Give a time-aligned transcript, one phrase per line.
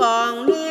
[0.00, 0.69] còn nếu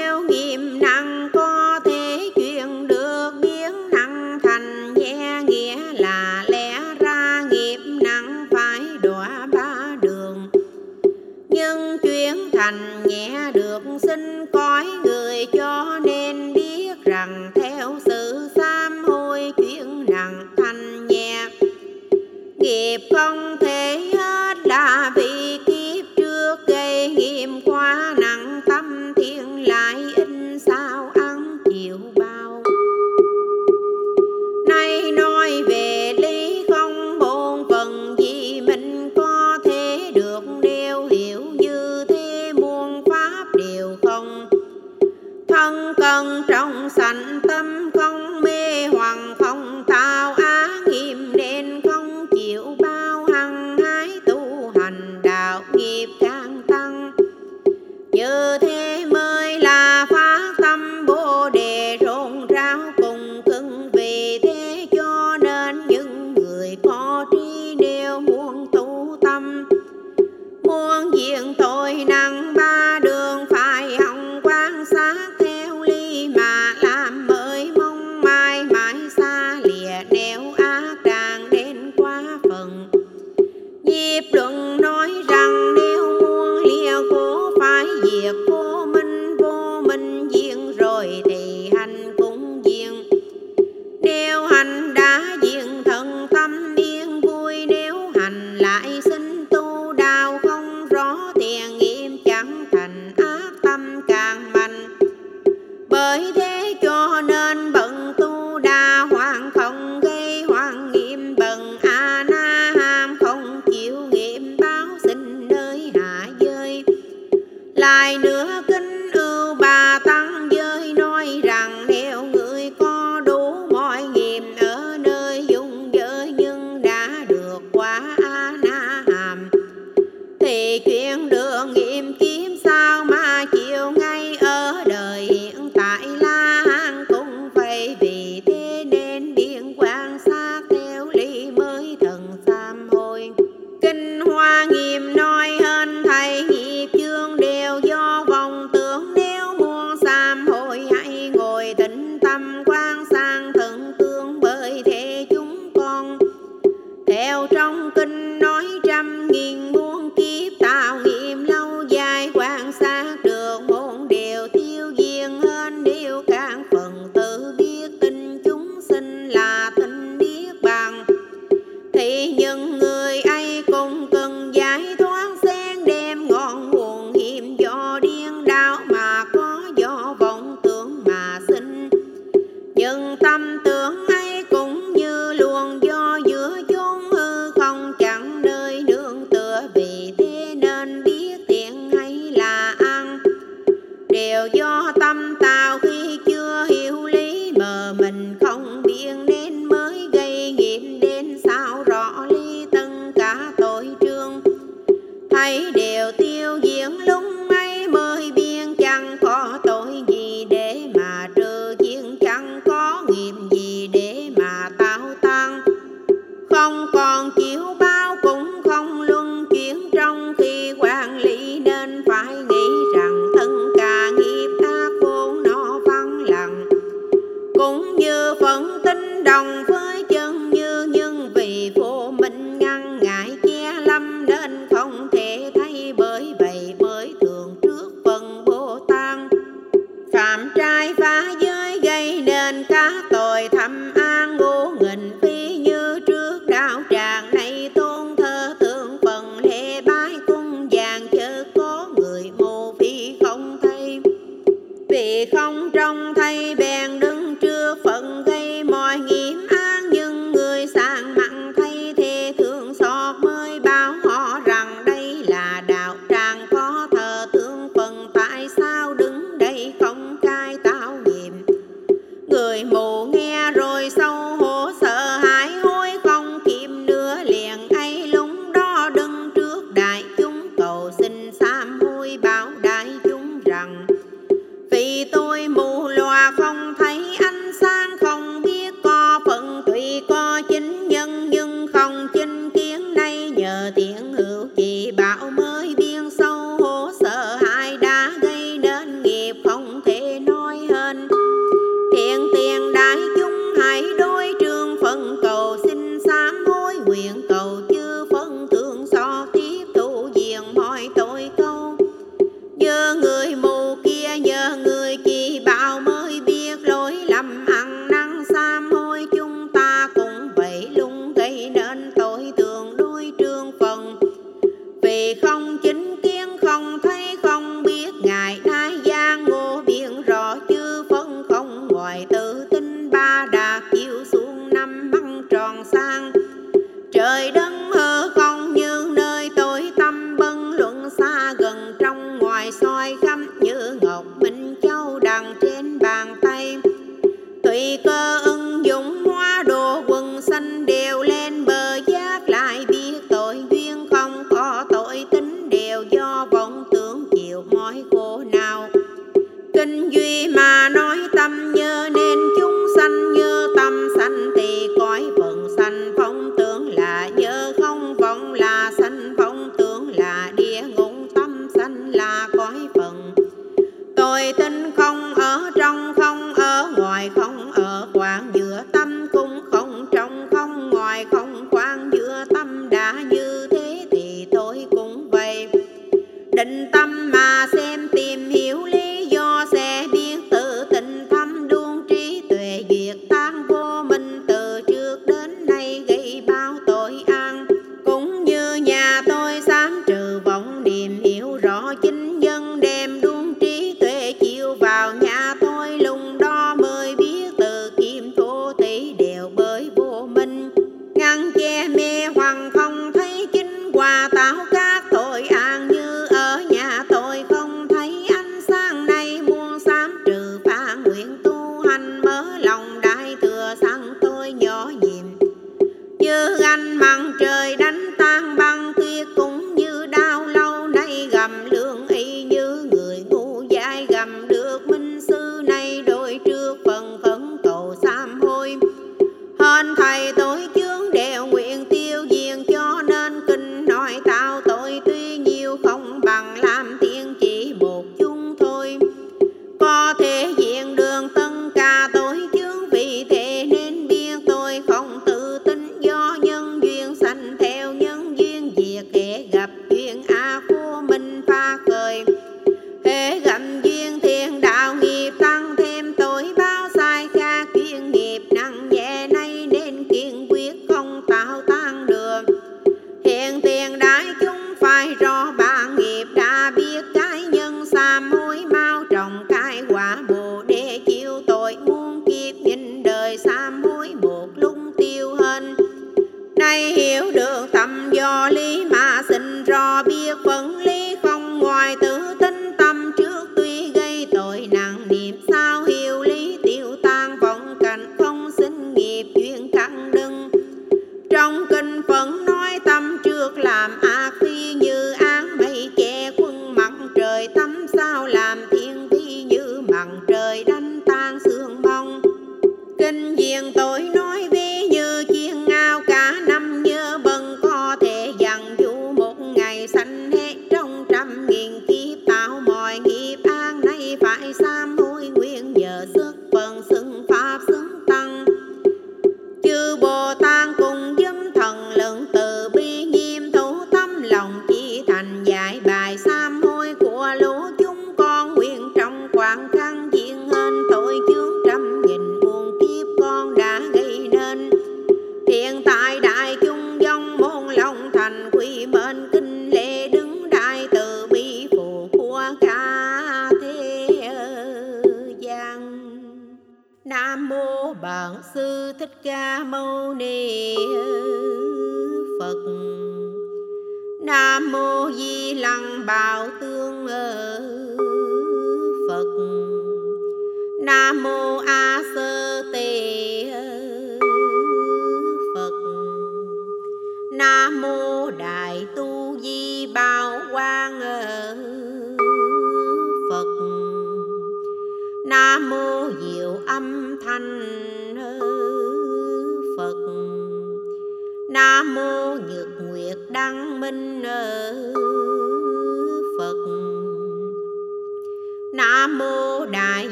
[306.90, 307.39] nguyện cầu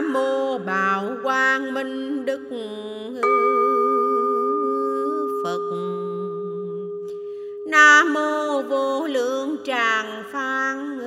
[0.00, 2.40] nam mô bảo quang minh đức
[5.44, 5.60] phật.
[7.66, 10.98] Nam mô vô lượng tràng phan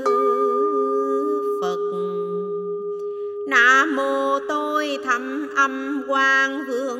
[1.61, 1.79] phật.
[3.47, 6.92] Nam mô tôi thầm âm quang vương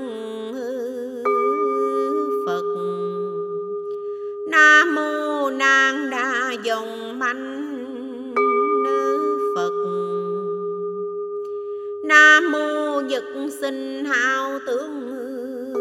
[13.64, 15.74] sinh hao tướng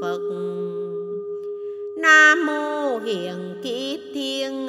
[0.00, 0.20] phật.
[1.96, 4.68] Nam mô hiền kiếp thiên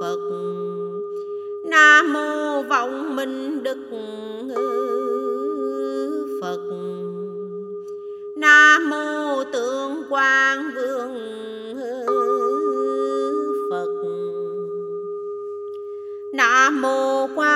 [0.00, 0.20] phật.
[1.64, 3.78] Nam mô vọng minh đức
[6.40, 6.60] phật.
[8.36, 11.14] Nam mô tượng quang vương
[13.70, 13.88] phật.
[16.32, 17.55] Nam mô quang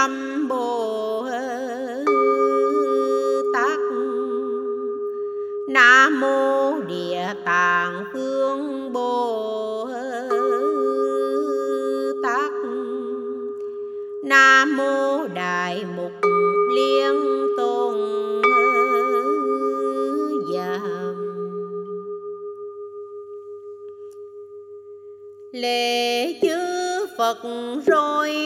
[0.00, 1.26] âm bồ
[3.54, 3.78] tát.
[5.68, 9.88] Nam mô địa tạng phương bồ
[12.22, 12.52] tát.
[14.24, 16.12] Nam mô đại mục
[16.74, 17.94] liên tôn
[20.52, 20.80] giả
[25.52, 26.80] lễ chư
[27.18, 27.38] phật
[27.86, 28.39] rồi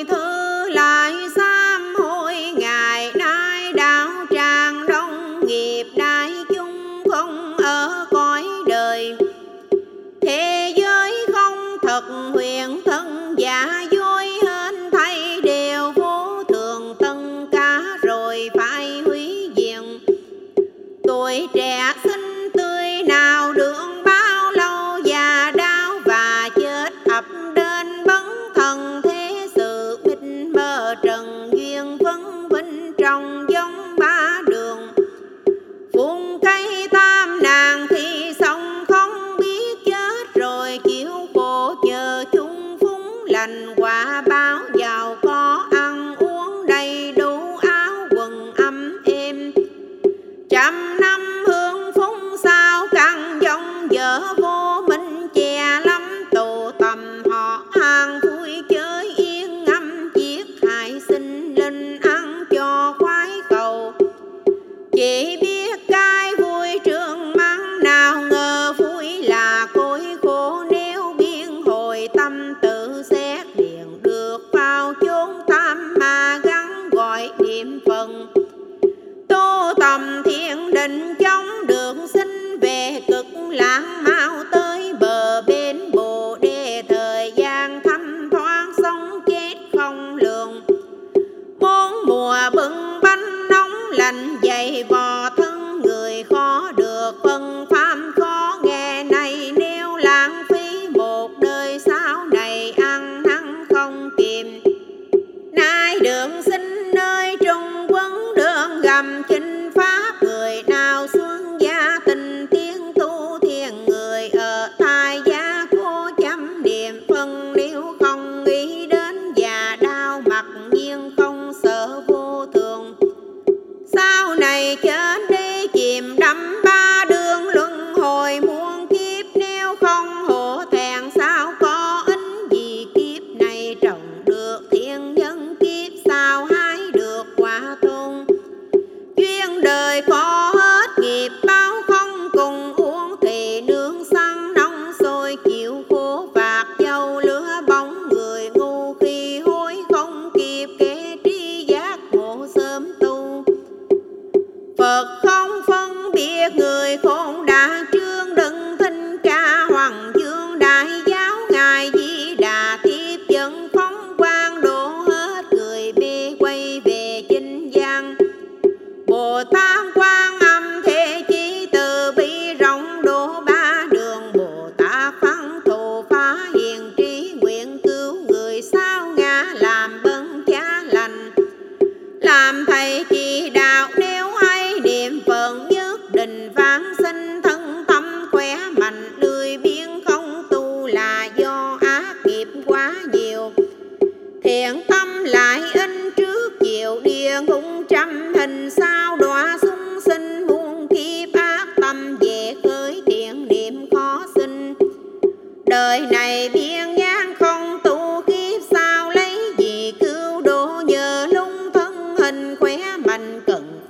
[213.40, 213.80] cận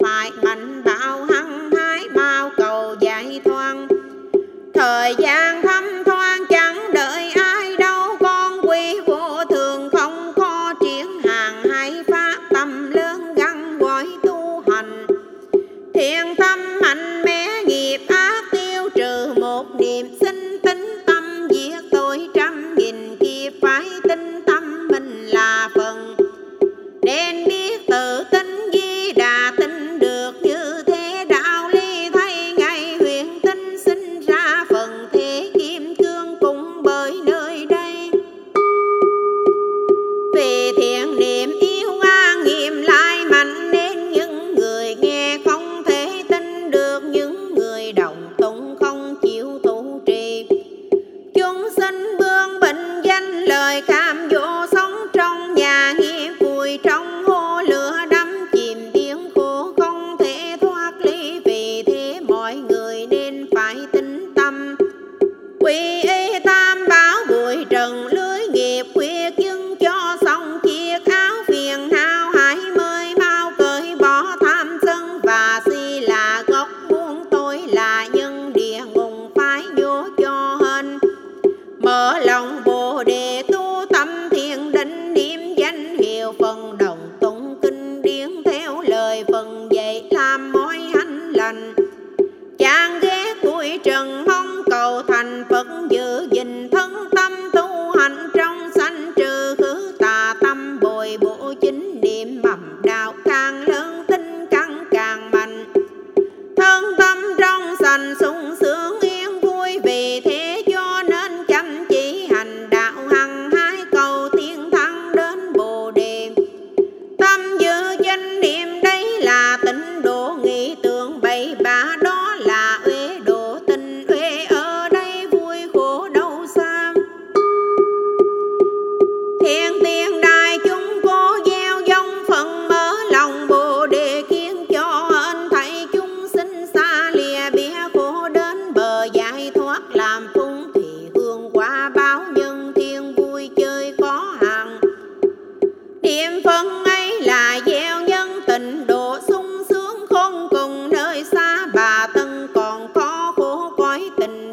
[153.76, 154.43] cõi tình.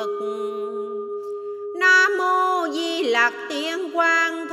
[0.00, 0.26] phật
[1.74, 4.48] nam mô di lặc tiên quang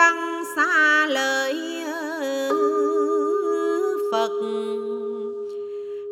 [0.00, 1.84] văn xa lời
[4.12, 4.32] phật.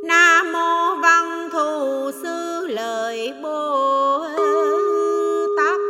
[0.02, 4.26] Nam mô văn thù sư lời bồ
[5.56, 5.80] tát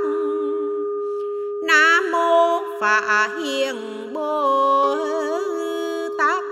[1.63, 3.77] nam mô phạ hiền
[4.13, 4.97] bồ
[6.19, 6.45] tát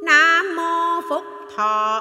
[0.00, 1.24] nam mô phúc
[1.56, 1.95] thọ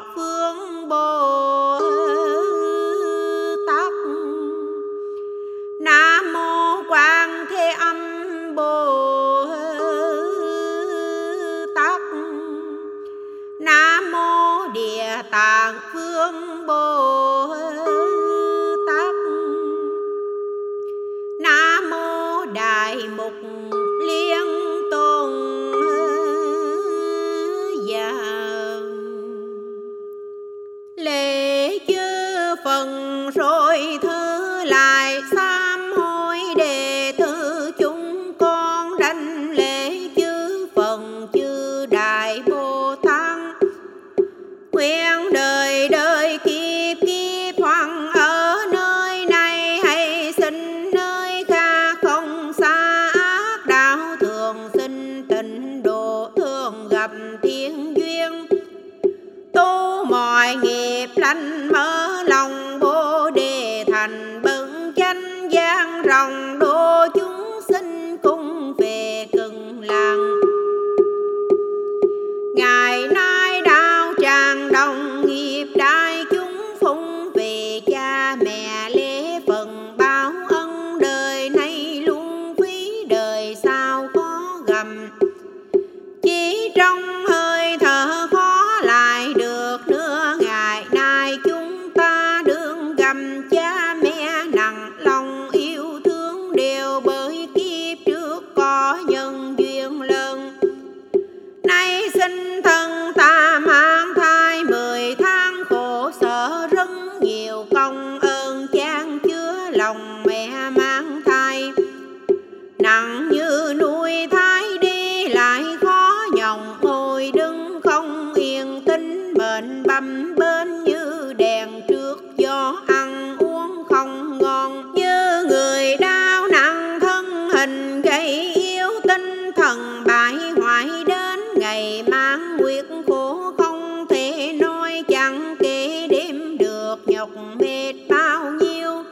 [129.65, 136.95] thần bại hoại đến ngày mang nguyệt khổ không thể nói chẳng kể đêm được
[137.05, 139.03] nhọc mệt bao nhiêu.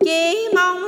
[0.00, 0.85] Chỉ mong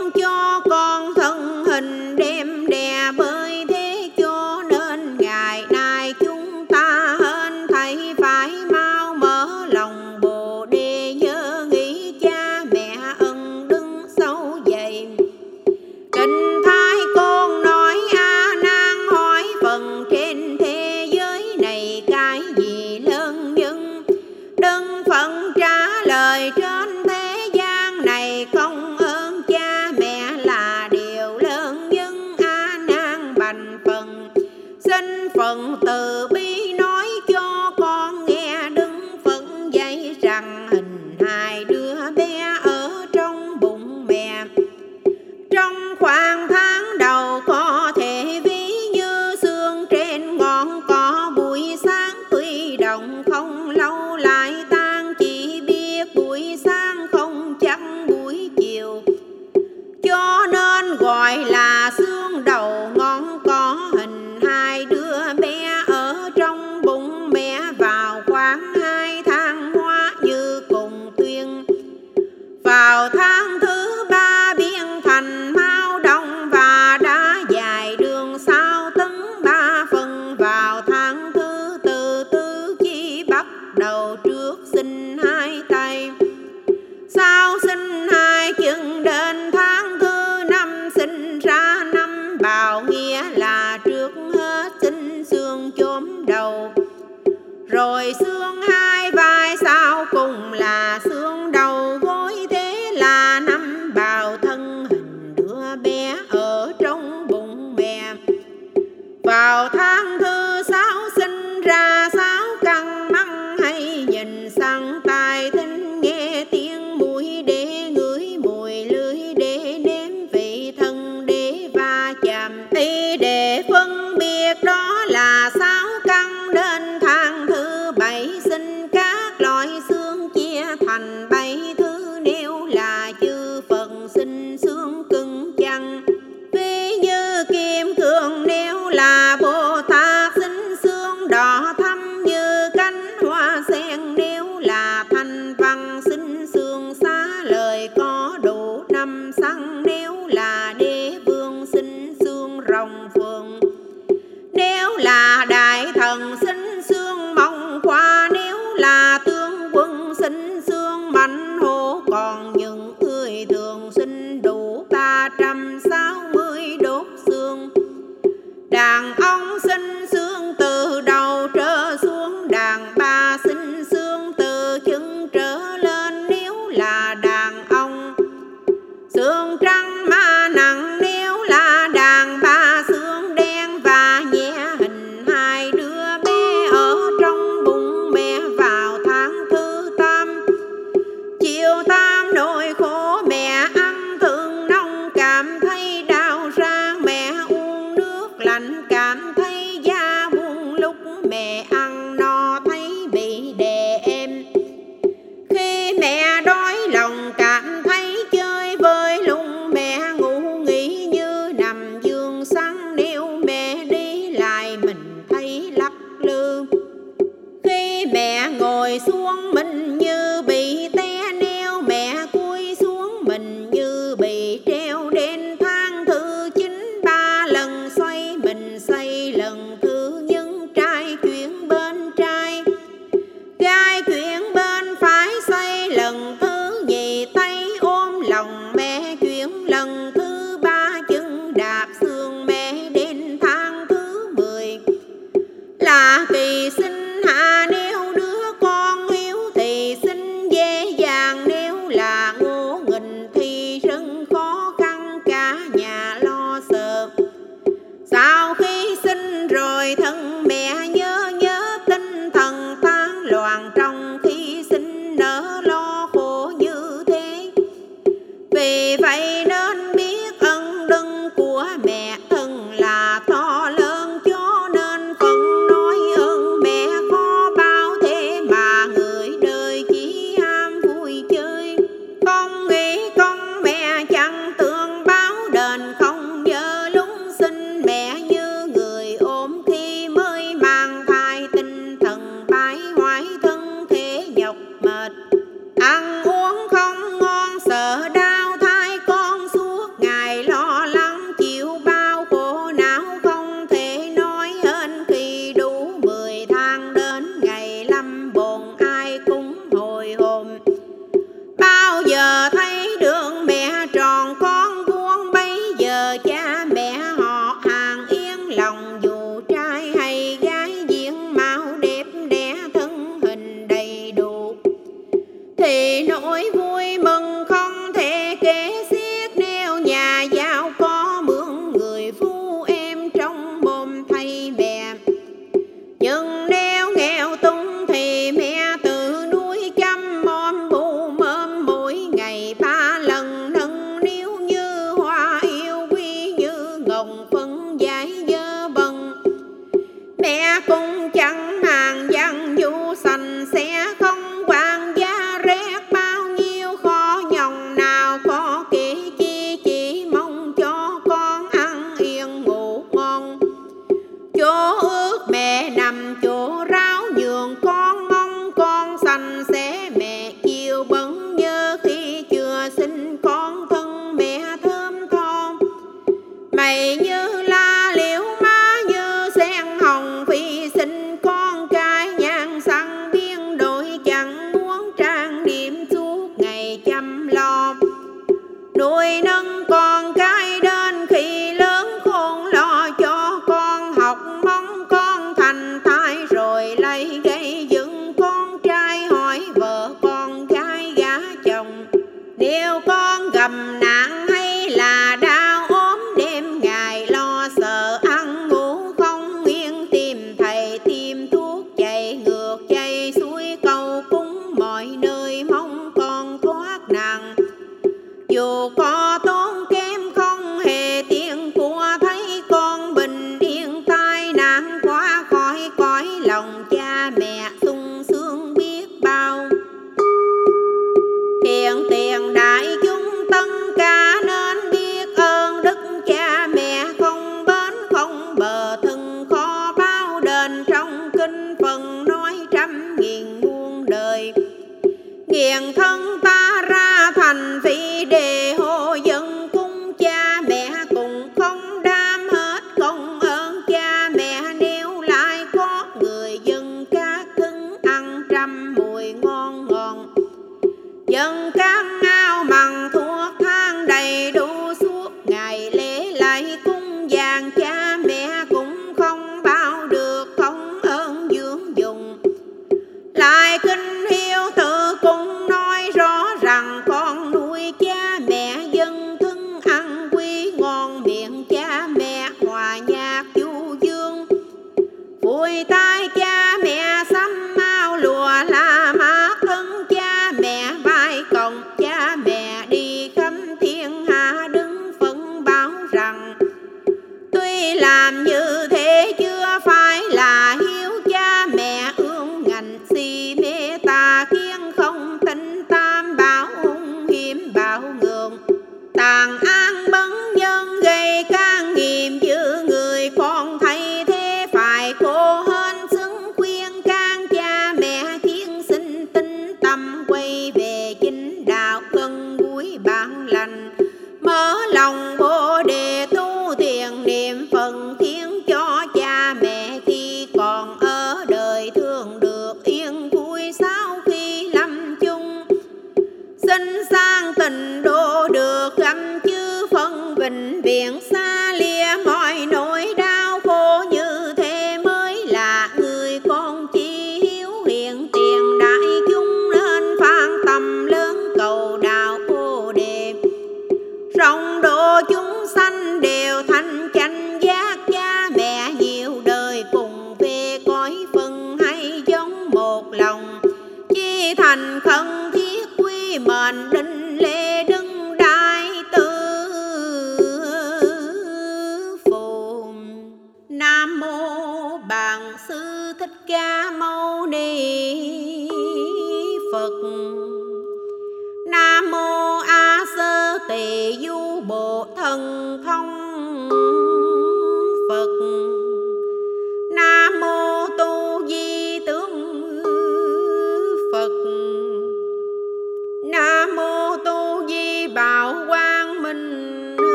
[295.08, 296.27] mệt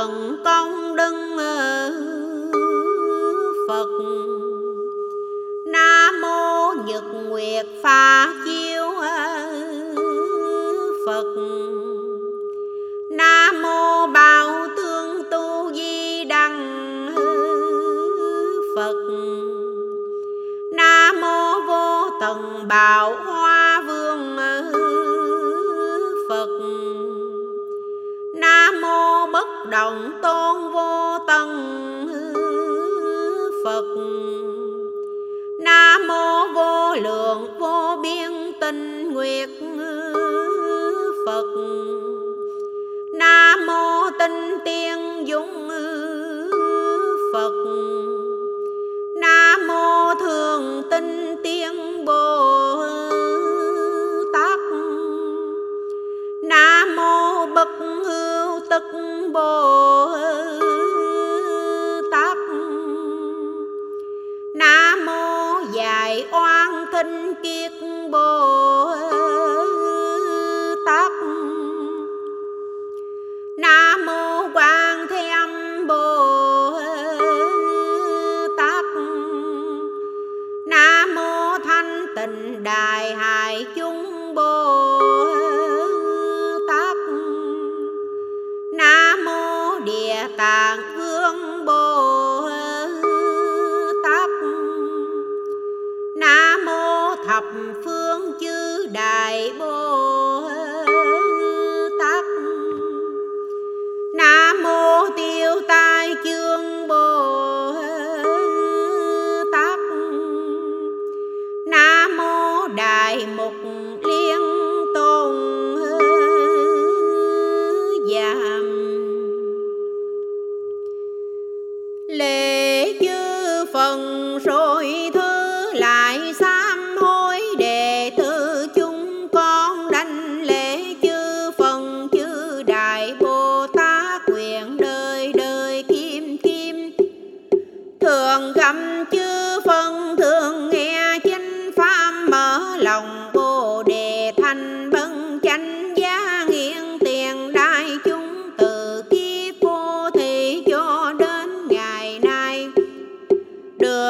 [0.00, 1.14] thần công đức
[3.68, 3.88] phật.
[5.66, 8.84] Nam mô nhật nguyệt pha chiếu
[11.06, 11.34] phật.
[13.10, 17.14] Nam mô bảo tương tu di đăng
[18.76, 18.96] phật.
[20.72, 23.16] Nam mô vô tận bảo
[29.90, 30.49] lòng tôi.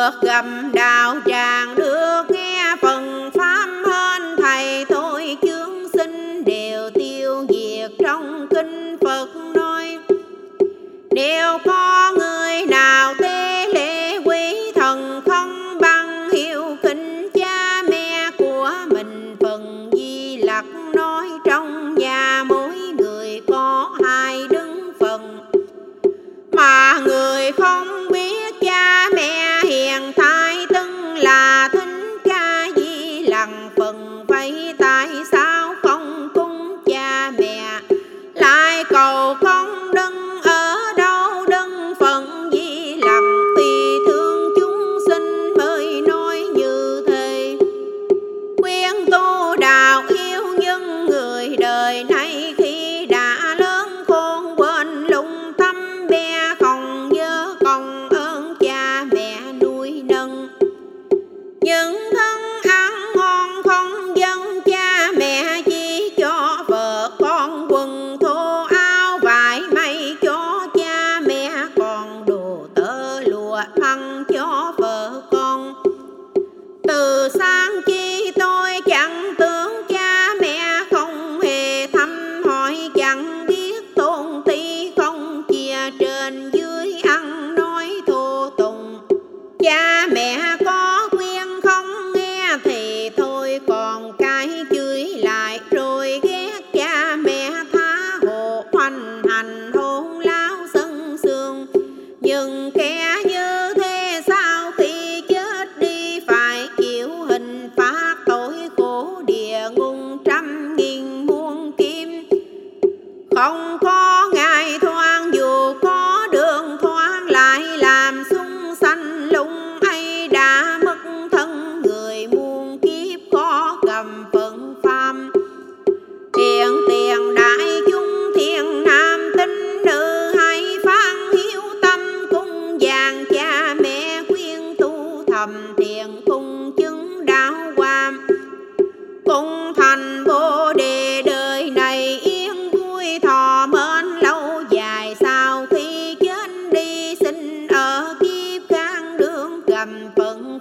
[0.01, 7.47] được gầm đạo tràng được nghe phần pháp hơn thầy tôi chướng sinh đều tiêu
[7.49, 9.99] diệt trong kinh phật nói,
[11.11, 13.15] nếu có người nào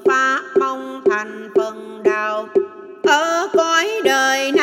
[0.06, 2.48] pháp mong thành phần đạo
[3.04, 4.59] ở cõi đời này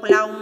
[0.00, 0.39] Palau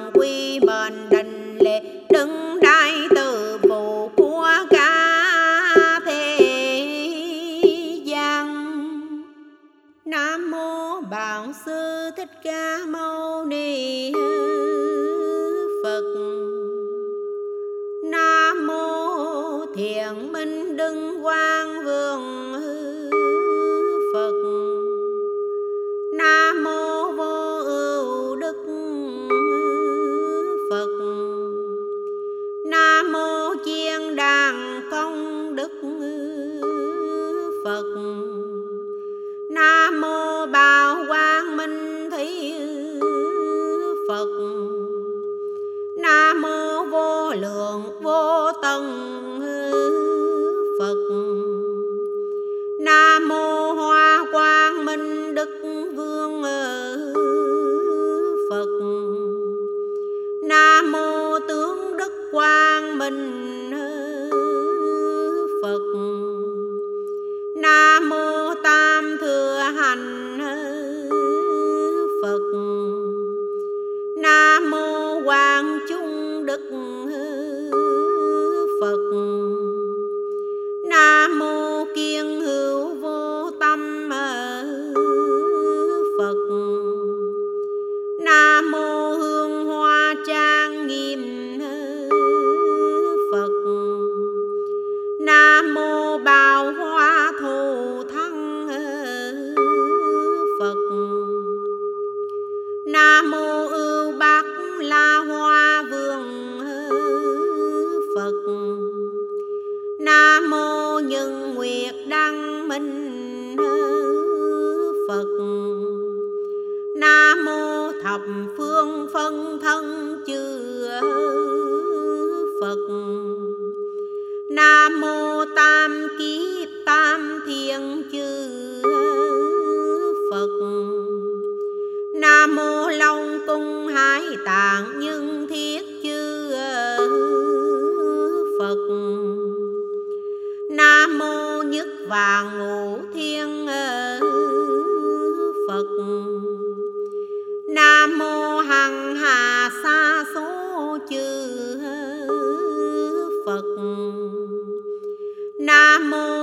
[155.99, 156.38] nam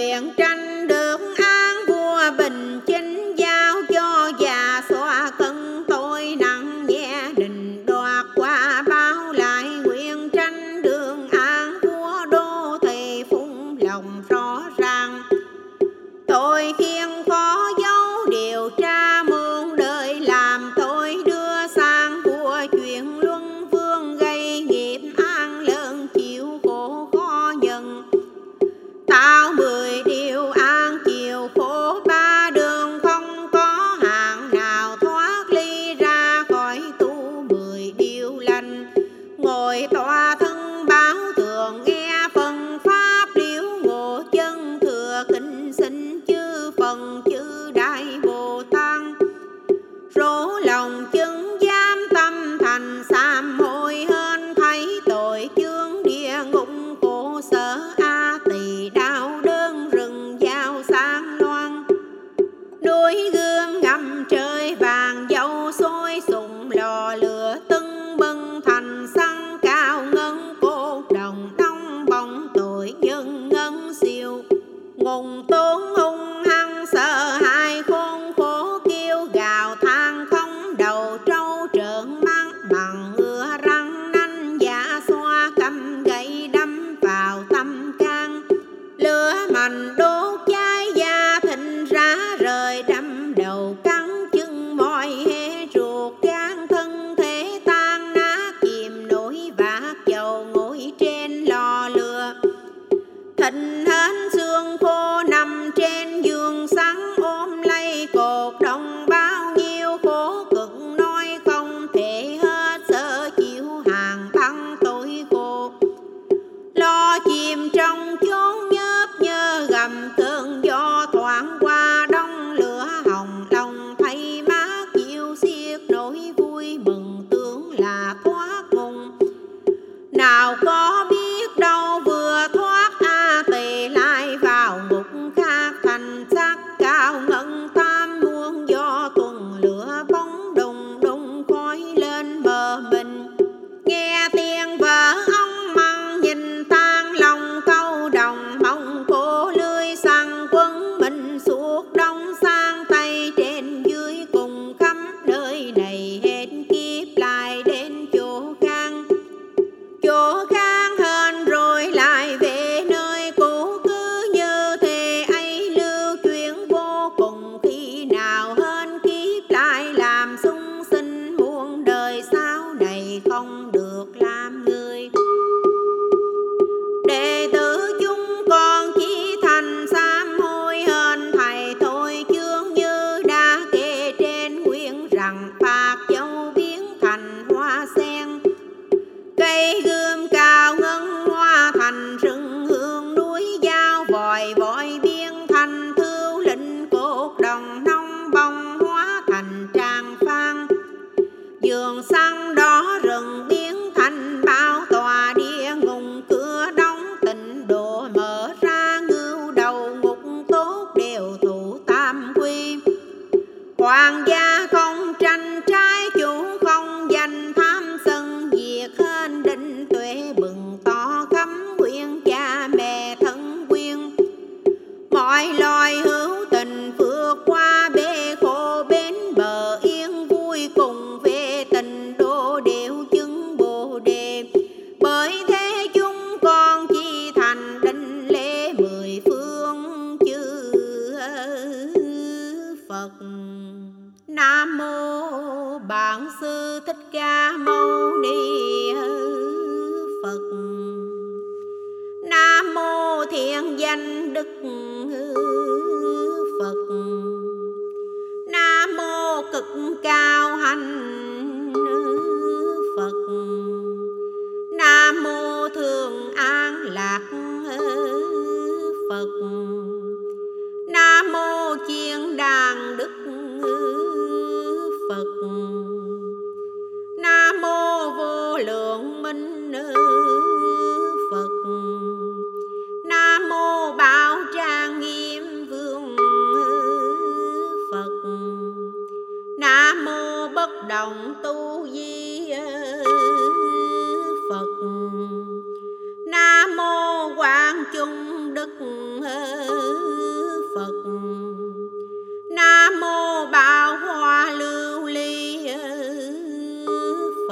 [0.00, 0.69] luyện tranh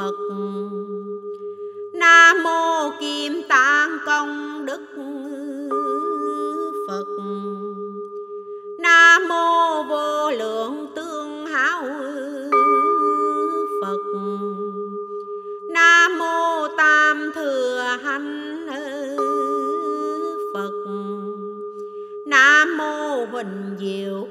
[0.08, 0.34] Phật.
[1.92, 4.80] Nam mô Kim Tạng Công Đức
[6.88, 7.06] Phật.
[8.78, 11.82] Nam mô Vô Lượng Tương Hảo
[13.82, 14.02] Phật.
[15.70, 18.66] Nam mô Tam Thừa Hạnh
[20.54, 20.72] Phật.
[22.26, 24.27] Nam mô Huỳnh Diệu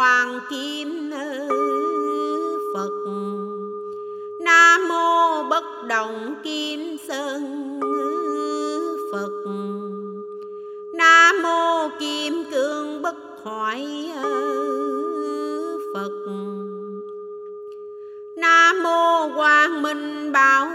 [0.00, 1.10] hoàng kim
[2.74, 2.90] phật.
[4.40, 7.80] Nam mô bất động kim sơn
[9.12, 9.30] phật.
[10.94, 14.12] Nam mô kim cương bất hoại
[15.94, 16.12] phật.
[18.36, 20.69] Nam mô quang minh bảo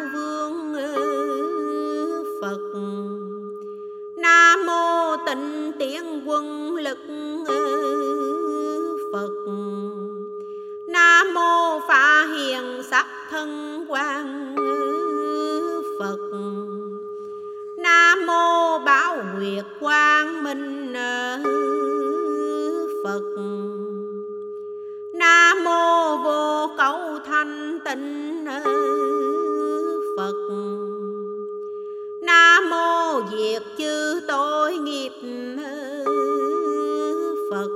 [13.45, 14.55] thân quan
[15.99, 16.17] phật.
[17.77, 20.93] Nam mô bảo nguyệt quang minh
[23.03, 23.21] phật.
[25.13, 28.45] Nam mô vô Cầu thanh tịnh
[30.17, 30.35] phật.
[32.21, 35.13] Nam mô diệt chư tội nghiệp
[37.51, 37.69] phật.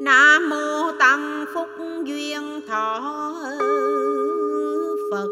[0.00, 0.69] Nam mô
[1.10, 1.68] tăng phúc
[2.04, 3.00] duyên thọ
[5.10, 5.28] Phật.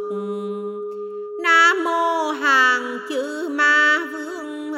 [1.43, 4.73] Nam mô hàng chữ ma vương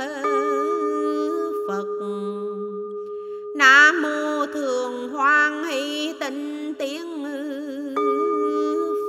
[1.68, 1.86] Phật.
[3.54, 7.24] Nam mô thường hoan hỷ tịnh tiếng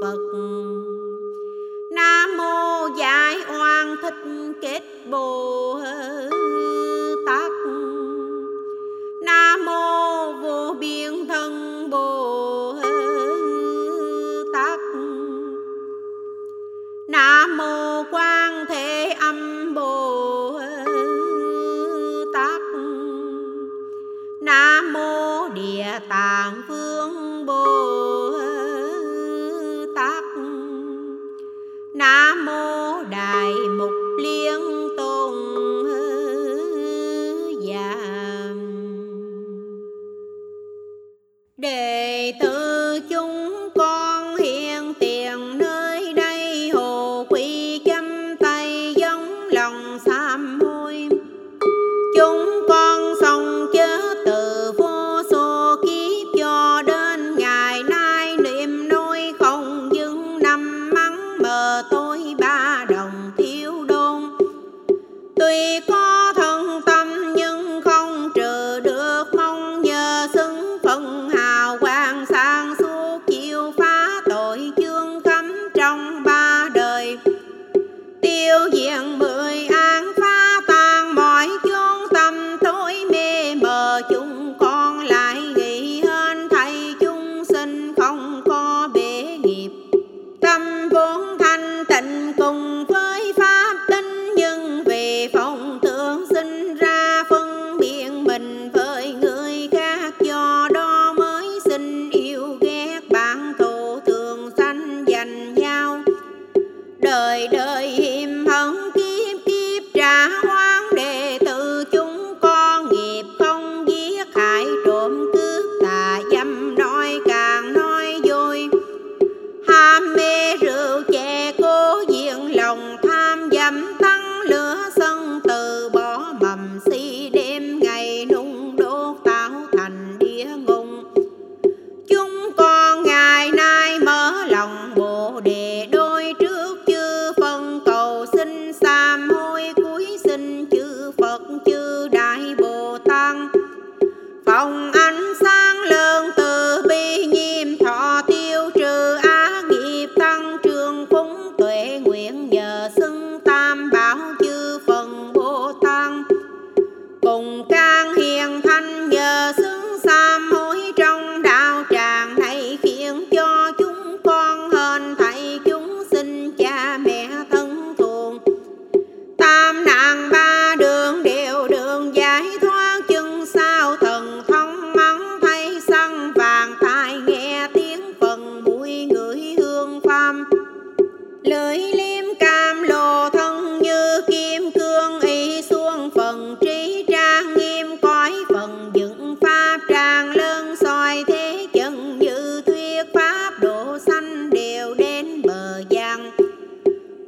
[0.02, 0.20] Phật.
[1.92, 5.80] Nam mô giải oan thích kết bồ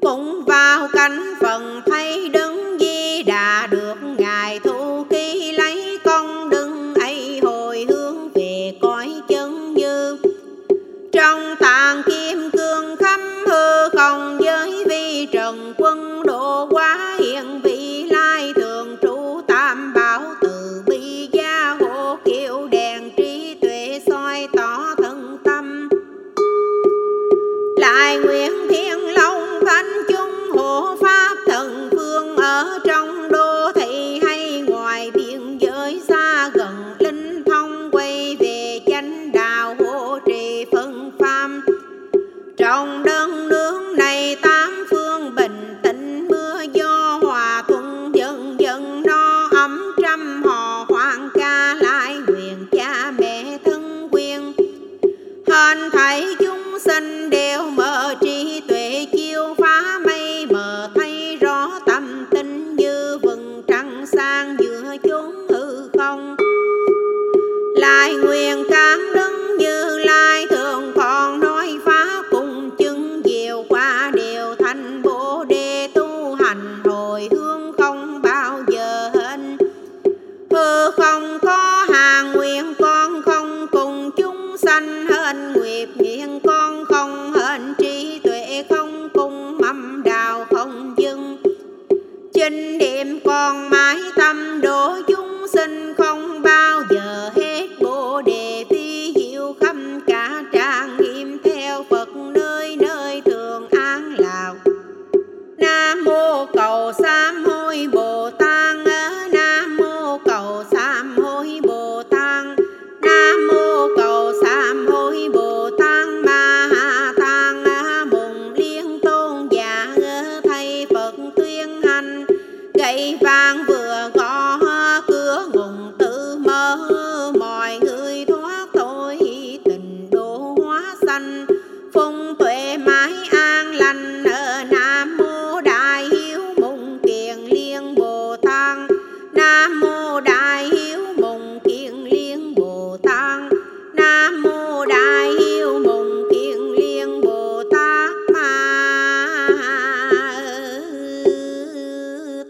[0.04, 2.43] cũng vào cánh phần thay đơn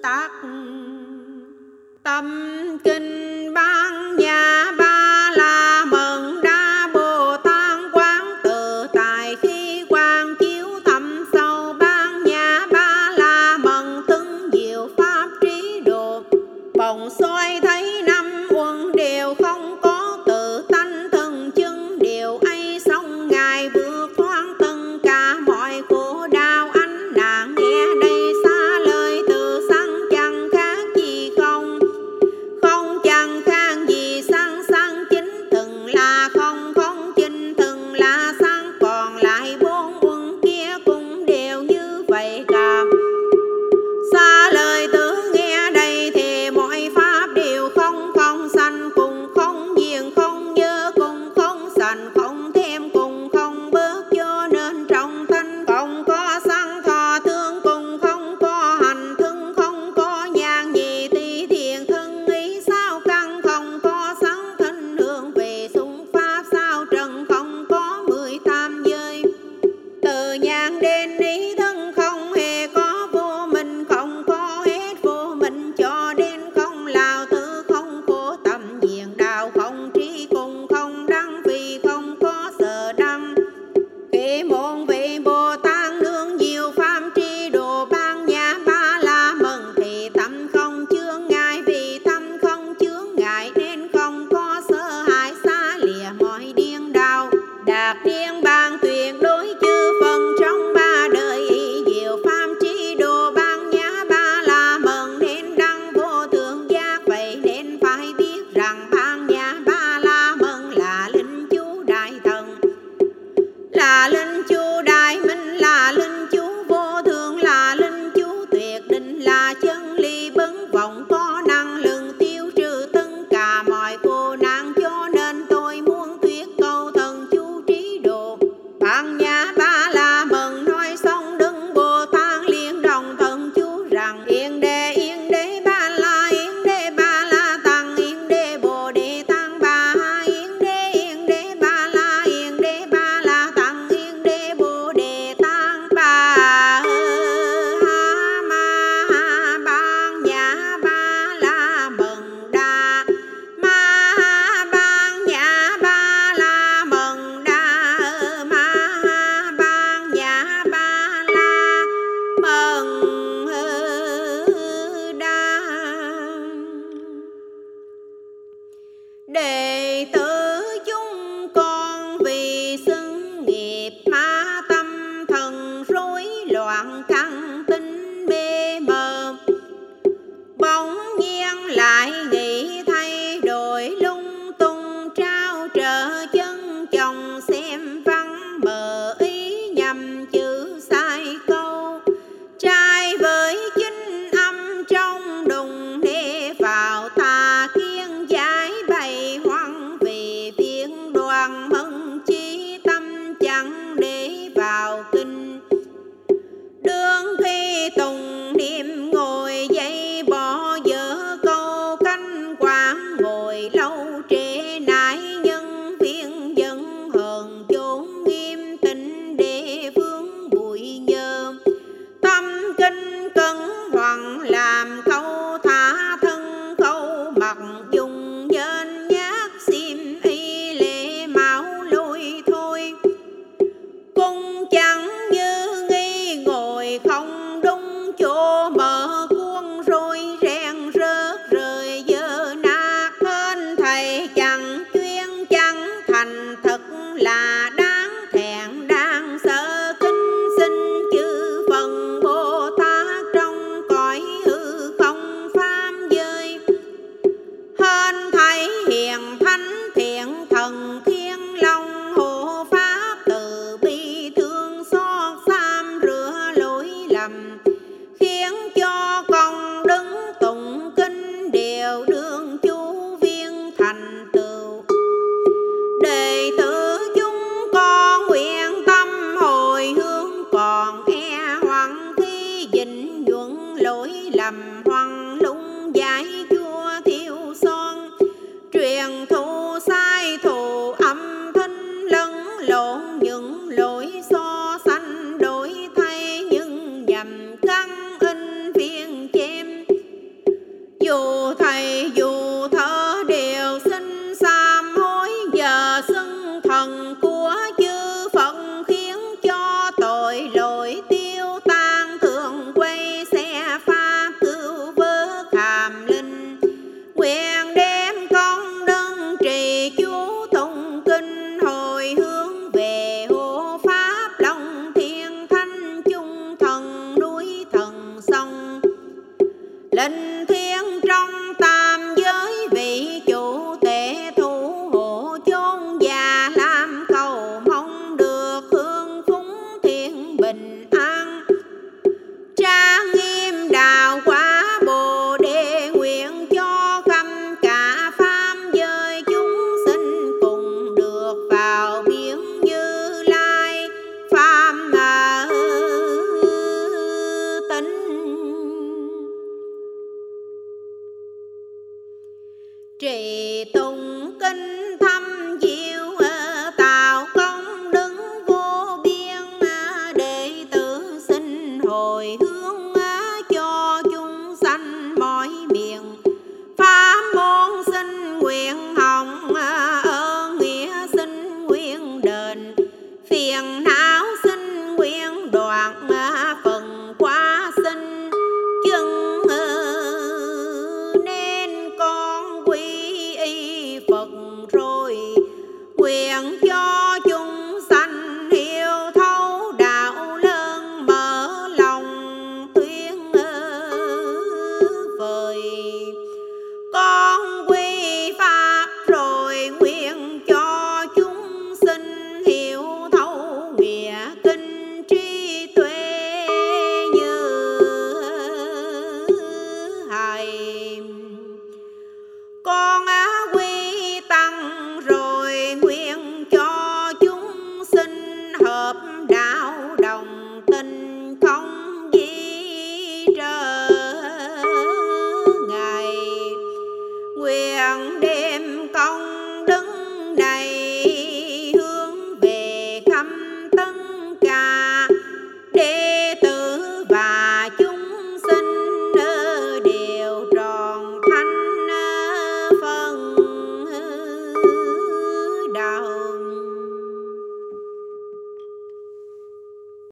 [0.03, 0.31] tác
[2.03, 2.27] tâm
[2.83, 4.52] kinh ban nhà